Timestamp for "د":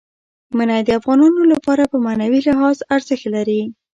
0.85-0.89